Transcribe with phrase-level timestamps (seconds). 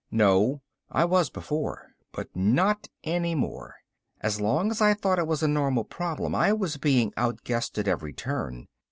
[0.09, 0.63] "No.
[0.89, 3.75] I was before but not any more.
[4.19, 7.87] As long as I thought it was a normal problem I was being outguessed at
[7.87, 8.67] every turn.